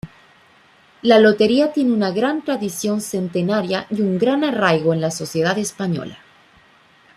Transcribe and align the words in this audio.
La 1.03 1.19
lotería 1.19 1.71
tiene 1.73 1.91
una 1.93 2.11
tradición 2.11 3.01
centenaria 3.01 3.85
y 3.91 4.01
un 4.01 4.17
gran 4.17 4.43
arraigo 4.43 4.95
en 4.95 5.01
la 5.01 5.11
sociedad 5.11 5.55
española. 5.59 6.17